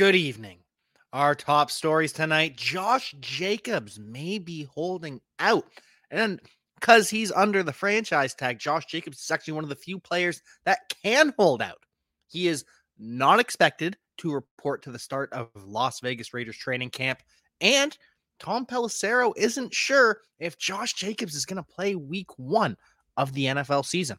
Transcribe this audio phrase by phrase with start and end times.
[0.00, 0.60] Good evening.
[1.12, 5.66] Our top stories tonight Josh Jacobs may be holding out.
[6.10, 6.40] And
[6.76, 10.40] because he's under the franchise tag, Josh Jacobs is actually one of the few players
[10.64, 11.84] that can hold out.
[12.28, 12.64] He is
[12.98, 17.18] not expected to report to the start of Las Vegas Raiders training camp.
[17.60, 17.94] And
[18.38, 22.78] Tom Pelissero isn't sure if Josh Jacobs is going to play week one
[23.18, 24.16] of the NFL season.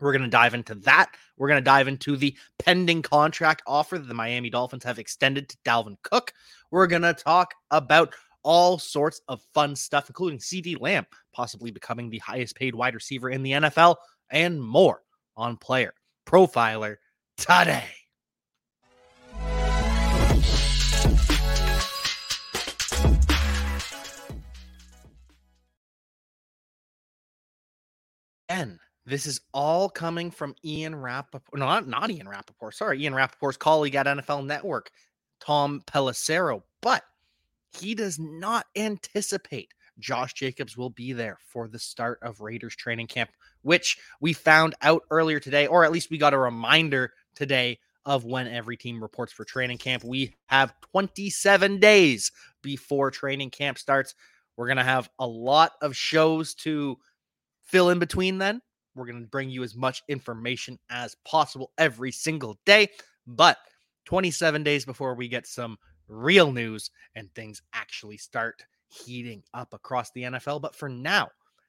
[0.00, 1.12] We're going to dive into that.
[1.36, 5.48] We're going to dive into the pending contract offer that the Miami Dolphins have extended
[5.48, 6.32] to Dalvin Cook.
[6.70, 12.10] We're going to talk about all sorts of fun stuff, including CeeDee Lamb possibly becoming
[12.10, 13.96] the highest paid wide receiver in the NFL
[14.30, 15.02] and more
[15.36, 15.94] on Player
[16.26, 16.96] Profiler
[17.36, 17.84] today.
[28.48, 28.80] And
[29.10, 31.58] this is all coming from Ian Rapoport.
[31.58, 32.74] No, not, not Ian Rapoport.
[32.74, 34.90] Sorry, Ian Rapoport's colleague at NFL Network,
[35.40, 36.62] Tom Pelissero.
[36.80, 37.02] But
[37.72, 43.06] he does not anticipate Josh Jacobs will be there for the start of Raiders training
[43.06, 43.30] camp,
[43.62, 48.24] which we found out earlier today, or at least we got a reminder today of
[48.24, 50.02] when every team reports for training camp.
[50.04, 54.14] We have 27 days before training camp starts.
[54.56, 56.96] We're going to have a lot of shows to
[57.62, 58.62] fill in between then.
[58.94, 62.88] We're going to bring you as much information as possible every single day.
[63.26, 63.58] But
[64.06, 65.78] 27 days before we get some
[66.08, 70.60] real news and things actually start heating up across the NFL.
[70.60, 71.28] But for now,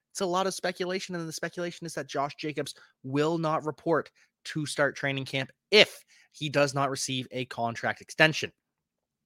[0.09, 1.15] it's a lot of speculation.
[1.15, 4.09] And the speculation is that Josh Jacobs will not report
[4.45, 8.51] to start training camp if he does not receive a contract extension.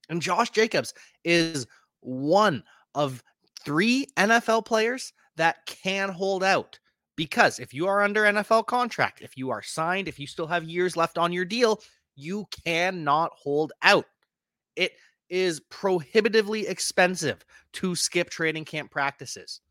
[0.09, 0.93] And Josh Jacobs
[1.23, 1.65] is
[2.01, 3.23] one of
[3.63, 6.79] three NFL players that can hold out.
[7.15, 10.63] Because if you are under NFL contract, if you are signed, if you still have
[10.63, 11.81] years left on your deal,
[12.15, 14.05] you cannot hold out.
[14.75, 14.93] It
[15.29, 19.61] is prohibitively expensive to skip training camp practices.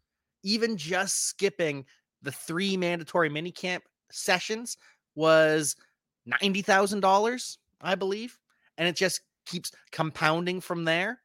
[0.43, 1.84] Even just skipping
[2.22, 4.77] the three mandatory minicamp sessions
[5.15, 5.77] was
[6.28, 8.38] $90,000, I believe.
[8.78, 11.21] And it just keeps compounding from there.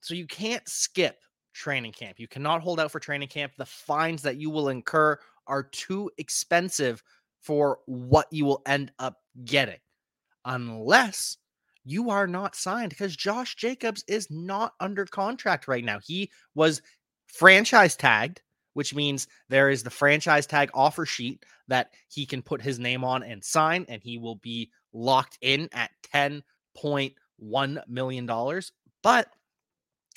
[0.00, 1.20] So you can't skip
[1.52, 2.18] training camp.
[2.18, 3.52] You cannot hold out for training camp.
[3.56, 7.02] The fines that you will incur are too expensive
[7.40, 9.80] for what you will end up getting,
[10.44, 11.36] unless
[11.84, 15.98] you are not signed because Josh Jacobs is not under contract right now.
[15.98, 16.80] He was
[17.26, 18.40] franchise tagged,
[18.74, 23.02] which means there is the franchise tag offer sheet that he can put his name
[23.02, 28.60] on and sign, and he will be locked in at $10.1 million.
[29.02, 29.28] But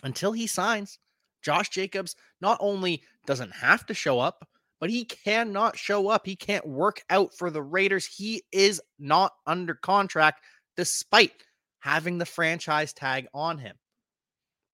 [0.04, 1.00] until he signs,
[1.46, 4.48] Josh Jacobs not only doesn't have to show up,
[4.80, 6.26] but he cannot show up.
[6.26, 8.08] He can't work out for the Raiders.
[8.08, 10.42] He is not under contract
[10.76, 11.32] despite
[11.80, 13.76] having the franchise tag on him.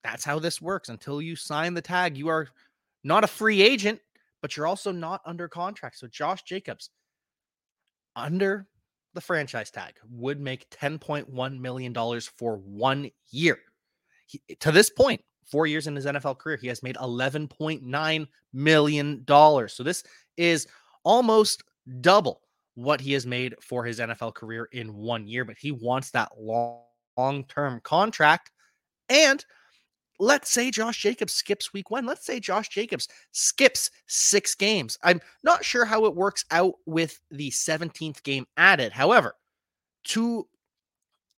[0.02, 0.88] That's how this works.
[0.88, 2.48] Until you sign the tag, you are
[3.04, 4.00] not a free agent,
[4.40, 5.98] but you're also not under contract.
[5.98, 6.88] So Josh Jacobs,
[8.16, 8.66] under
[9.12, 11.94] the franchise tag, would make $10.1 million
[12.38, 13.58] for one year.
[14.26, 15.20] He, to this point,
[15.52, 19.24] four years in his NFL career, he has made $11.9 million.
[19.28, 20.02] So this
[20.38, 20.66] is
[21.04, 21.62] almost
[22.00, 22.40] double
[22.74, 26.30] what he has made for his NFL career in one year, but he wants that
[26.38, 28.50] long term contract.
[29.10, 29.44] And
[30.18, 32.06] let's say Josh Jacobs skips week one.
[32.06, 34.98] Let's say Josh Jacobs skips six games.
[35.02, 38.90] I'm not sure how it works out with the 17th game added.
[38.90, 39.34] However,
[40.04, 40.48] to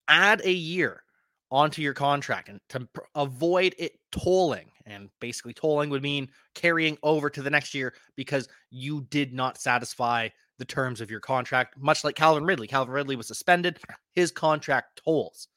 [0.07, 1.03] add a year
[1.51, 4.69] onto your contract and to avoid it tolling.
[4.85, 9.57] And basically, tolling would mean carrying over to the next year because you did not
[9.57, 12.67] satisfy the terms of your contract, much like Calvin Ridley.
[12.67, 13.79] Calvin Ridley was suspended,
[14.13, 15.47] his contract tolls.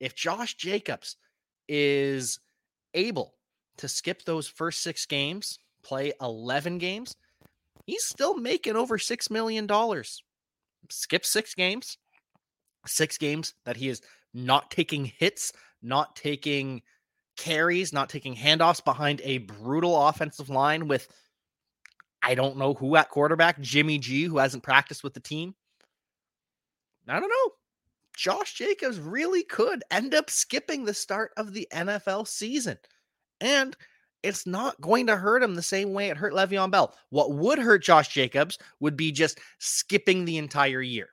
[0.00, 1.16] If Josh Jacobs
[1.68, 2.40] is
[2.94, 3.34] able
[3.76, 7.16] to skip those first six games, play 11 games,
[7.86, 9.68] he's still making over $6 million.
[10.88, 11.98] Skip six games,
[12.86, 14.02] six games that he is
[14.34, 16.82] not taking hits, not taking
[17.36, 21.08] carries, not taking handoffs behind a brutal offensive line with
[22.22, 25.54] I don't know who at quarterback, Jimmy G, who hasn't practiced with the team.
[27.08, 27.52] I don't know.
[28.14, 32.76] Josh Jacobs really could end up skipping the start of the NFL season.
[33.40, 33.74] And
[34.22, 36.94] it's not going to hurt him the same way it hurt Le'Veon Bell.
[37.08, 41.08] What would hurt Josh Jacobs would be just skipping the entire year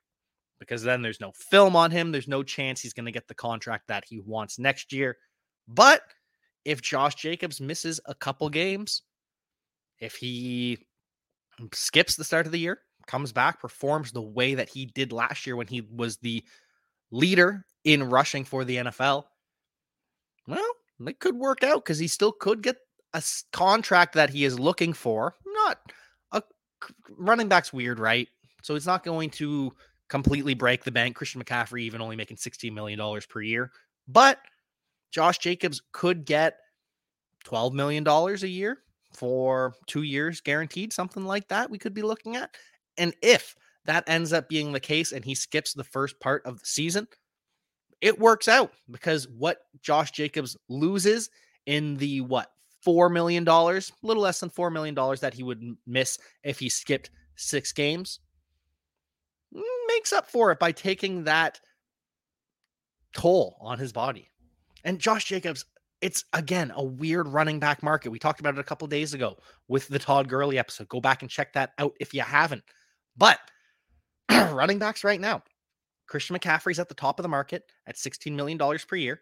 [0.59, 2.11] because then there's no film on him.
[2.11, 5.17] There's no chance he's going to get the contract that he wants next year.
[5.67, 6.01] But
[6.65, 9.03] if Josh Jacobs misses a couple games,
[9.99, 10.77] if he
[11.73, 15.45] skips the start of the year, comes back, performs the way that he did last
[15.45, 16.43] year when he was the
[17.11, 19.23] leader in rushing for the NFL.
[20.47, 20.71] Well,
[21.05, 22.77] it could work out because he still could get
[23.13, 23.23] a
[23.53, 25.35] contract that he is looking for.
[25.45, 25.79] Not
[26.31, 26.43] a
[27.17, 28.27] running back's weird, right?
[28.61, 29.73] So it's not going to
[30.09, 31.15] completely break the bank.
[31.15, 33.71] Christian McCaffrey even only making $16 million per year.
[34.07, 34.39] But
[35.11, 36.57] Josh Jacobs could get
[37.45, 38.79] $12 million a year
[39.13, 41.69] for two years guaranteed, something like that.
[41.69, 42.55] We could be looking at.
[42.97, 43.55] And if
[43.85, 47.07] that ends up being the case and he skips the first part of the season,
[48.01, 51.29] it works out because what Josh Jacobs loses
[51.65, 52.51] in the what
[52.81, 56.59] four million dollars, a little less than four million dollars that he would miss if
[56.59, 58.19] he skipped six games,
[59.87, 61.59] makes up for it by taking that
[63.13, 64.29] toll on his body.
[64.83, 65.65] And Josh Jacobs,
[66.01, 68.09] it's again a weird running back market.
[68.09, 70.87] We talked about it a couple days ago with the Todd Gurley episode.
[70.89, 72.63] Go back and check that out if you haven't.
[73.17, 73.39] But
[74.31, 75.41] running backs right now,
[76.07, 79.21] Christian McCaffrey's at the top of the market at $16 million per year.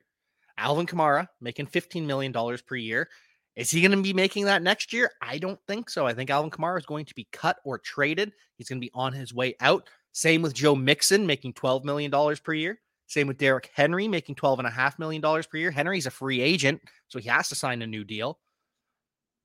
[0.57, 3.09] Alvin Kamara making $15 million per year.
[3.55, 5.11] Is he going to be making that next year?
[5.21, 6.05] I don't think so.
[6.05, 8.33] I think Alvin Kamara is going to be cut or traded.
[8.57, 9.89] He's going to be on his way out.
[10.15, 12.09] Same with Joe Mixon making $12 million
[12.41, 12.79] per year.
[13.05, 15.71] Same with Derrick Henry making $12.5 million per year.
[15.71, 18.39] Henry's a free agent, so he has to sign a new deal.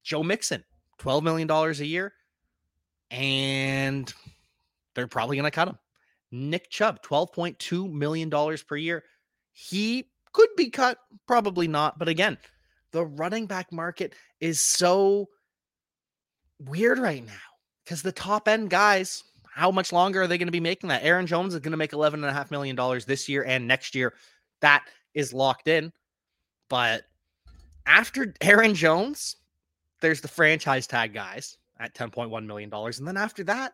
[0.04, 0.62] Joe Mixon,
[1.00, 2.12] $12 million a year.
[3.10, 4.14] And
[4.94, 5.78] they're probably going to cut him.
[6.30, 9.02] Nick Chubb, $12.2 million per year.
[9.50, 11.98] He could be cut, probably not.
[11.98, 12.38] But again,
[12.92, 15.30] the running back market is so
[16.60, 17.32] weird right now
[17.84, 21.04] because the top end guys, how much longer are they going to be making that?
[21.04, 22.76] Aaron Jones is going to make $11.5 million
[23.06, 24.14] this year and next year.
[24.60, 25.92] That is locked in.
[26.68, 27.02] But
[27.86, 29.36] after Aaron Jones,
[30.00, 32.70] there's the franchise tag guys at $10.1 million.
[32.72, 33.72] And then after that,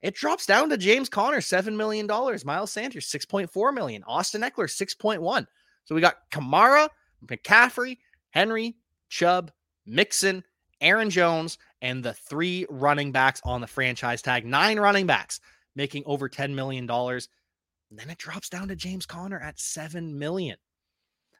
[0.00, 2.06] it drops down to James Conner, $7 million.
[2.06, 4.04] Miles Sanders, $6.4 million.
[4.04, 5.46] Austin Ekeler, 6.1.
[5.84, 6.88] So we got Kamara,
[7.26, 7.98] McCaffrey,
[8.30, 8.76] Henry,
[9.08, 9.50] Chubb,
[9.86, 10.44] Mixon,
[10.80, 14.44] Aaron Jones, and the three running backs on the franchise tag.
[14.44, 15.40] Nine running backs
[15.76, 16.86] making over $10 million.
[16.86, 20.56] Then it drops down to James Conner at 7 million.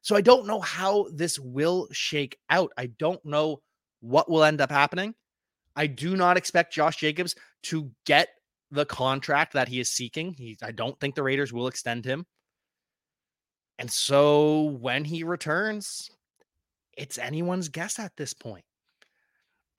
[0.02, 2.72] So I don't know how this will shake out.
[2.78, 3.60] I don't know
[4.00, 5.14] what will end up happening.
[5.74, 8.28] I do not expect Josh Jacobs to get
[8.70, 10.34] the contract that he is seeking.
[10.34, 12.26] He, I don't think the Raiders will extend him.
[13.78, 16.10] And so when he returns,
[16.96, 18.64] it's anyone's guess at this point.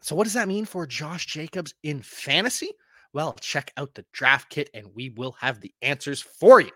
[0.01, 2.71] So, what does that mean for Josh Jacobs in fantasy?
[3.13, 6.71] Well, check out the draft kit and we will have the answers for you.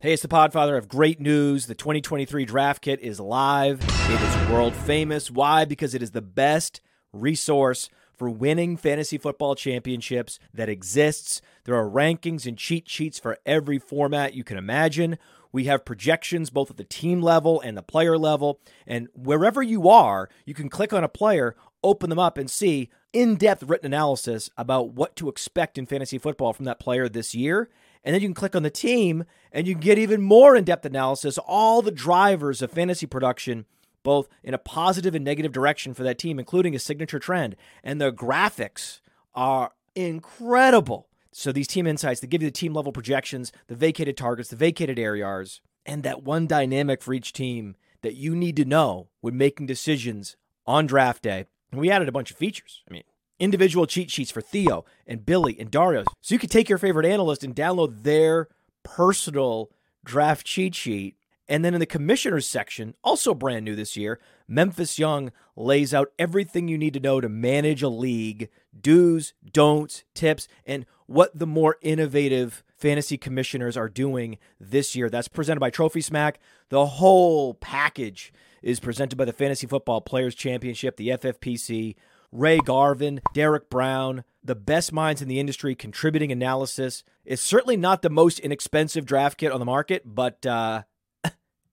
[0.00, 1.66] Hey, it's the Podfather of great news.
[1.66, 3.80] The 2023 draft kit is live.
[3.82, 5.30] It is world famous.
[5.30, 5.64] Why?
[5.64, 6.80] Because it is the best
[7.12, 11.40] resource for winning fantasy football championships that exists.
[11.64, 15.18] There are rankings and cheat sheets for every format you can imagine.
[15.52, 18.60] We have projections both at the team level and the player level.
[18.86, 22.90] And wherever you are, you can click on a player, open them up, and see
[23.12, 27.34] in depth written analysis about what to expect in fantasy football from that player this
[27.34, 27.70] year.
[28.04, 30.64] And then you can click on the team and you can get even more in
[30.64, 33.64] depth analysis, all the drivers of fantasy production
[34.08, 37.54] both in a positive and negative direction for that team, including a signature trend.
[37.84, 39.00] And the graphics
[39.34, 41.08] are incredible.
[41.30, 44.56] So these team insights, they give you the team level projections, the vacated targets, the
[44.56, 49.36] vacated areas, and that one dynamic for each team that you need to know when
[49.36, 51.44] making decisions on draft day.
[51.70, 52.82] And we added a bunch of features.
[52.88, 53.04] I mean,
[53.38, 56.04] individual cheat sheets for Theo and Billy and Dario.
[56.22, 58.48] So you could take your favorite analyst and download their
[58.84, 59.70] personal
[60.02, 61.17] draft cheat sheet
[61.48, 66.12] and then in the commissioners section, also brand new this year, Memphis Young lays out
[66.18, 71.46] everything you need to know to manage a league, do's, don'ts, tips, and what the
[71.46, 75.08] more innovative fantasy commissioners are doing this year.
[75.08, 76.38] That's presented by Trophy Smack.
[76.68, 81.96] The whole package is presented by the Fantasy Football Players Championship, the FFPC.
[82.30, 87.02] Ray Garvin, Derek Brown, the best minds in the industry contributing analysis.
[87.24, 90.82] It's certainly not the most inexpensive draft kit on the market, but uh,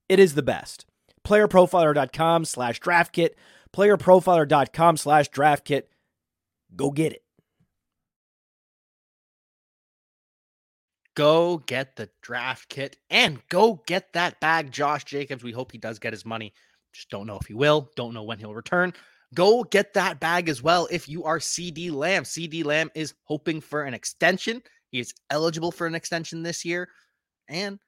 [0.09, 0.85] it is the best.
[1.25, 3.37] Playerprofiler.com slash draft kit.
[3.73, 5.89] Playerprofiler.com slash draft kit.
[6.75, 7.23] Go get it.
[11.15, 15.43] Go get the draft kit and go get that bag, Josh Jacobs.
[15.43, 16.53] We hope he does get his money.
[16.93, 17.89] Just don't know if he will.
[17.95, 18.93] Don't know when he'll return.
[19.33, 22.23] Go get that bag as well if you are CeeDee Lamb.
[22.23, 24.61] CeeDee Lamb is hoping for an extension.
[24.91, 26.89] He is eligible for an extension this year.
[27.47, 27.79] And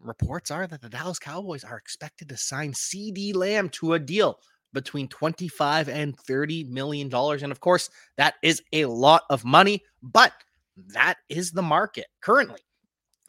[0.00, 4.40] reports are that the Dallas Cowboys are expected to sign CeeDee Lamb to a deal
[4.72, 9.82] between 25 and 30 million dollars and of course that is a lot of money
[10.02, 10.32] but
[10.76, 12.60] that is the market currently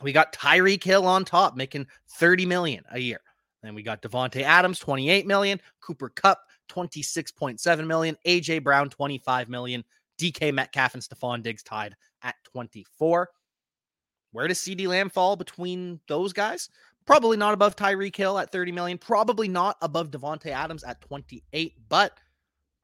[0.02, 3.22] We got Tyreek Hill on top, making 30 million a year.
[3.64, 9.84] Then we got Davante Adams, 28 million, Cooper Kupp 26.7 million, AJ Brown, 25 million,
[10.20, 13.30] DK Metcalf and Stefon Diggs tied at 24.
[14.32, 16.70] Where does CeeDee Lamb fall between those guys?
[17.06, 21.74] Probably not above Tyreek Hill at 30 million, probably not above Davante Adams at 28,
[21.90, 22.20] but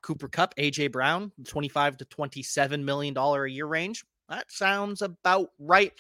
[0.02, 4.06] Cooper Kupp, AJ Brown, 25 to 27 million dollar a year range.
[4.30, 5.94] That sounds about right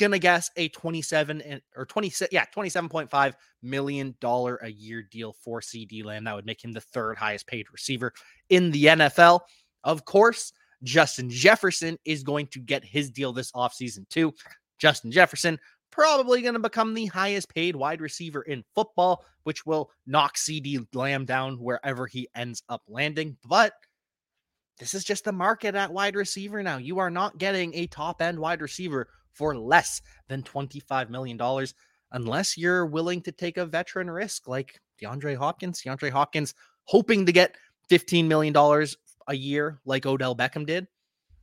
[0.00, 5.60] gonna guess a 27 and or 26 yeah 27.5 million dollar a year deal for
[5.60, 8.14] CeeDee Lamb that would make him the third highest paid receiver
[8.48, 9.40] in the NFL
[9.84, 14.32] of course Justin Jefferson is going to get his deal this offseason too
[14.78, 15.58] Justin Jefferson
[15.90, 20.86] probably going to become the highest paid wide receiver in football which will knock CeeDee
[20.94, 23.72] Lamb down wherever he ends up landing but
[24.80, 26.78] this is just the market at wide receiver now.
[26.78, 31.38] You are not getting a top end wide receiver for less than $25 million
[32.12, 35.82] unless you're willing to take a veteran risk like DeAndre Hopkins.
[35.82, 37.56] DeAndre Hopkins hoping to get
[37.90, 38.54] $15 million
[39.28, 40.86] a year like Odell Beckham did,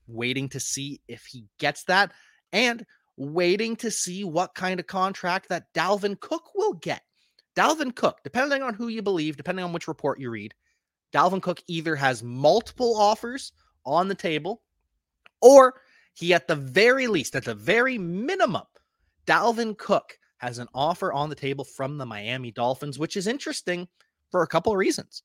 [0.07, 2.11] waiting to see if he gets that
[2.53, 2.85] and
[3.17, 7.01] waiting to see what kind of contract that Dalvin Cook will get.
[7.55, 10.53] Dalvin Cook, depending on who you believe, depending on which report you read,
[11.13, 13.51] Dalvin Cook either has multiple offers
[13.85, 14.61] on the table
[15.41, 15.81] or
[16.13, 18.63] he, at the very least, at the very minimum,
[19.25, 23.87] Dalvin Cook has an offer on the table from the Miami Dolphins, which is interesting
[24.31, 25.23] for a couple of reasons.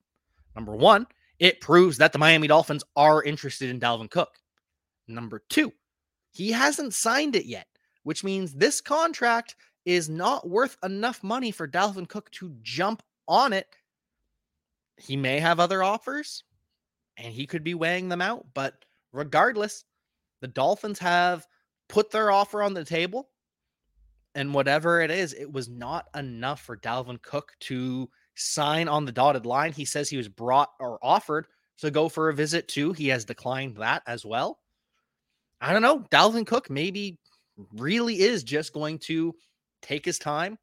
[0.54, 1.06] Number one,
[1.42, 4.38] it proves that the Miami Dolphins are interested in Dalvin Cook.
[5.08, 5.72] Number two,
[6.30, 7.66] he hasn't signed it yet,
[8.04, 13.52] which means this contract is not worth enough money for Dalvin Cook to jump on
[13.52, 13.66] it.
[14.96, 16.44] He may have other offers
[17.16, 18.74] and he could be weighing them out, but
[19.12, 19.84] regardless,
[20.42, 21.44] the Dolphins have
[21.88, 23.30] put their offer on the table.
[24.36, 29.12] And whatever it is, it was not enough for Dalvin Cook to sign on the
[29.12, 29.72] dotted line.
[29.72, 31.46] He says he was brought or offered
[31.78, 32.92] to go for a visit too.
[32.92, 34.58] He has declined that as well.
[35.60, 36.00] I don't know.
[36.10, 37.18] Dalvin Cook maybe
[37.74, 39.34] really is just going to
[39.80, 40.58] take his time,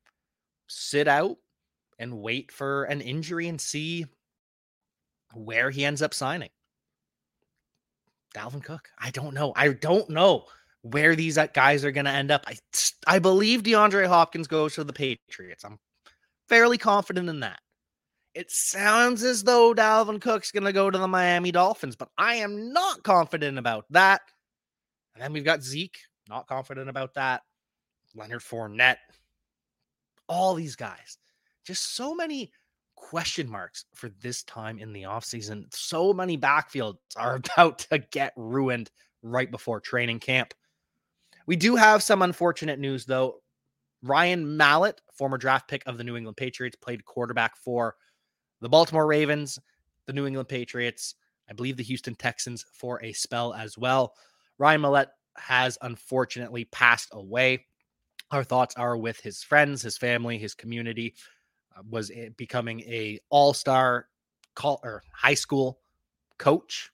[0.68, 1.38] sit out,
[2.00, 4.06] and wait for an injury and see
[5.34, 6.50] where he ends up signing.
[8.36, 8.90] Dalvin Cook.
[8.98, 9.54] I don't know.
[9.56, 10.46] I don't know
[10.82, 12.46] where these guys are going to end up.
[12.48, 12.58] I
[13.08, 15.66] I believe DeAndre Hopkins goes to the Patriots.
[15.66, 15.80] I'm
[16.50, 17.60] fairly confident in that.
[18.36, 22.36] It sounds as though Dalvin Cook's going to go to the Miami Dolphins, but I
[22.36, 24.22] am not confident about that.
[25.14, 27.42] And then we've got Zeke, not confident about that.
[28.16, 28.98] Leonard Fournette,
[30.28, 31.18] all these guys.
[31.66, 32.52] Just so many
[32.96, 35.66] question marks for this time in the offseason.
[35.74, 38.92] So many backfields are about to get ruined
[39.22, 40.54] right before training camp.
[41.46, 43.42] We do have some unfortunate news, though.
[44.02, 47.96] Ryan Mallett, former draft pick of the New England Patriots, played quarterback for
[48.62, 49.60] the Baltimore Ravens,
[50.06, 51.16] the New England Patriots,
[51.50, 54.14] I believe the Houston Texans for a spell as well.
[54.58, 57.66] Ryan Mallett has unfortunately passed away.
[58.32, 61.16] Our thoughts are with his friends, his family, his community,
[61.76, 64.08] uh, was becoming a all-star
[64.56, 65.80] call or high school
[66.38, 66.92] coach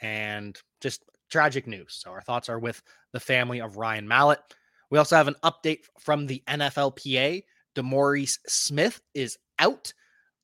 [0.00, 1.94] and just tragic news.
[1.94, 2.82] So our thoughts are with
[3.12, 4.40] the family of Ryan Mallett.
[4.92, 7.44] We also have an update from the NFLPA.
[7.74, 9.90] DeMaurice Smith is out.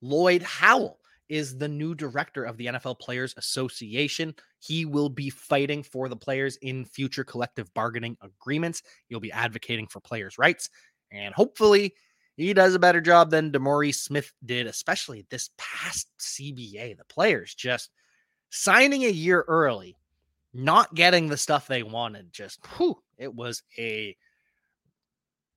[0.00, 4.34] Lloyd Howell is the new director of the NFL Players Association.
[4.58, 8.82] He will be fighting for the players in future collective bargaining agreements.
[9.08, 10.70] He'll be advocating for players' rights.
[11.12, 11.92] And hopefully,
[12.38, 16.96] he does a better job than DeMaurice Smith did, especially this past CBA.
[16.96, 17.90] The players just
[18.48, 19.94] signing a year early,
[20.54, 22.32] not getting the stuff they wanted.
[22.32, 24.16] Just, whew, it was a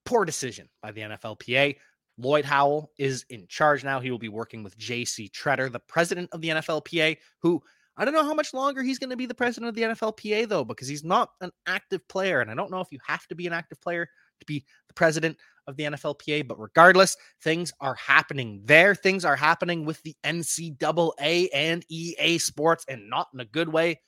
[0.06, 1.78] poor decision by the NFLPA.
[2.18, 4.00] Lloyd Howell is in charge now.
[4.00, 7.62] He will be working with JC Tretter, the president of the NFLPA, who
[7.98, 10.48] I don't know how much longer he's going to be the president of the NFLPA,
[10.48, 12.40] though, because he's not an active player.
[12.40, 14.08] And I don't know if you have to be an active player
[14.40, 16.48] to be the president of the NFLPA.
[16.48, 18.96] But regardless, things are happening there.
[18.96, 24.00] Things are happening with the NCAA and EA Sports, and not in a good way.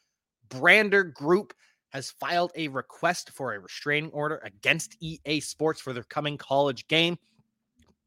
[0.49, 1.53] Brandr Group
[1.93, 6.87] has filed a request for a restraining order against EA Sports for their coming college
[6.87, 7.17] game.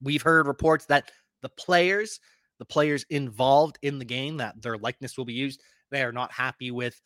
[0.02, 1.10] We've heard reports that
[1.42, 2.18] the players,
[2.58, 5.62] the players involved in the game, that their likeness will be used.
[5.90, 7.00] They are not happy with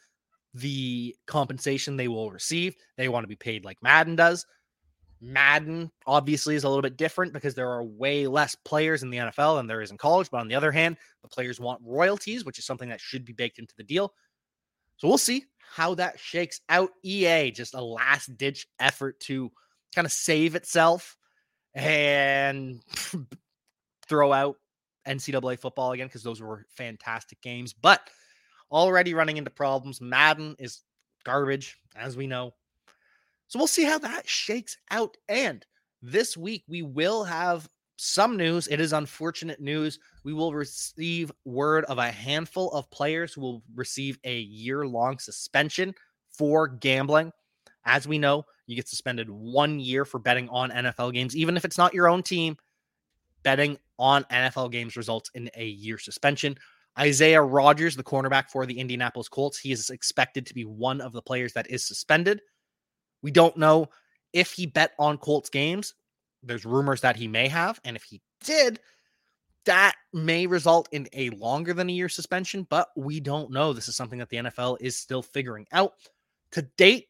[0.54, 2.74] the compensation they will receive.
[2.96, 4.46] They want to be paid like Madden does.
[5.20, 9.18] Madden obviously is a little bit different because there are way less players in the
[9.18, 10.30] NFL than there is in college.
[10.30, 13.34] But on the other hand, the players want royalties, which is something that should be
[13.34, 14.14] baked into the deal.
[14.96, 16.90] So we'll see how that shakes out.
[17.04, 19.50] EA, just a last ditch effort to
[19.94, 21.16] kind of save itself
[21.74, 22.80] and
[24.08, 24.56] throw out
[25.06, 27.72] NCAA football again because those were fantastic games.
[27.72, 28.00] But
[28.70, 30.00] already running into problems.
[30.00, 30.80] Madden is
[31.24, 32.52] garbage, as we know.
[33.46, 35.16] So we'll see how that shakes out.
[35.28, 35.64] And
[36.02, 37.68] this week, we will have
[38.00, 38.66] some news.
[38.68, 39.98] It is unfortunate news.
[40.24, 45.18] We will receive word of a handful of players who will receive a year long
[45.18, 45.94] suspension
[46.30, 47.30] for gambling.
[47.84, 51.64] As we know, you get suspended one year for betting on NFL games, even if
[51.64, 52.56] it's not your own team.
[53.42, 56.56] Betting on NFL games results in a year suspension.
[56.98, 61.12] Isaiah Rodgers, the cornerback for the Indianapolis Colts, he is expected to be one of
[61.12, 62.40] the players that is suspended.
[63.22, 63.88] We don't know
[64.32, 65.94] if he bet on Colts games.
[66.42, 67.80] There's rumors that he may have.
[67.84, 68.80] And if he did,
[69.66, 73.72] that may result in a longer than a year suspension, but we don't know.
[73.72, 75.92] This is something that the NFL is still figuring out.
[76.52, 77.08] To date,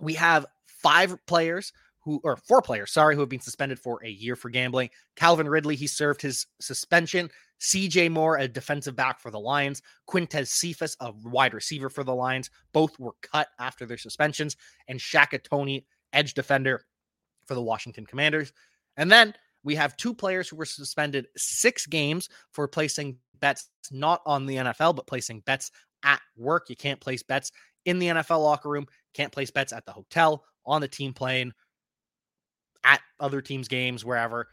[0.00, 4.08] we have five players who, or four players, sorry, who have been suspended for a
[4.08, 4.90] year for gambling.
[5.16, 7.30] Calvin Ridley, he served his suspension.
[7.60, 9.80] CJ Moore, a defensive back for the Lions.
[10.08, 12.50] Quintez Cephus, a wide receiver for the Lions.
[12.72, 14.56] Both were cut after their suspensions.
[14.88, 16.82] And Shaka Toney, edge defender
[17.46, 18.52] for the Washington Commanders.
[18.96, 19.34] And then
[19.64, 24.56] we have two players who were suspended six games for placing bets not on the
[24.56, 25.70] NFL, but placing bets
[26.02, 26.68] at work.
[26.68, 27.52] You can't place bets
[27.84, 31.52] in the NFL locker room, can't place bets at the hotel, on the team plane,
[32.84, 34.48] at other teams' games, wherever.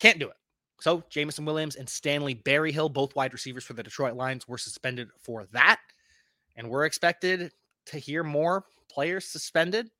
[0.00, 0.36] Can't do it.
[0.80, 5.08] So Jameson Williams and Stanley Berryhill, both wide receivers for the Detroit Lions, were suspended
[5.20, 5.80] for that.
[6.56, 7.52] And we're expected
[7.86, 9.90] to hear more players suspended.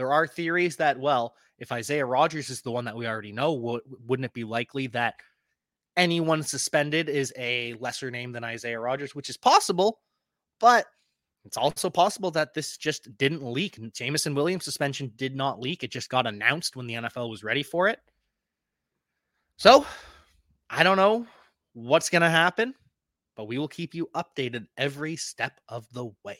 [0.00, 3.78] There are theories that, well, if Isaiah Rodgers is the one that we already know,
[4.06, 5.16] wouldn't it be likely that
[5.94, 10.00] anyone suspended is a lesser name than Isaiah Rodgers, which is possible,
[10.58, 10.86] but
[11.44, 13.78] it's also possible that this just didn't leak.
[13.92, 15.84] Jameson Williams suspension did not leak.
[15.84, 17.98] It just got announced when the NFL was ready for it.
[19.58, 19.84] So
[20.70, 21.26] I don't know
[21.74, 22.74] what's going to happen,
[23.36, 26.38] but we will keep you updated every step of the way.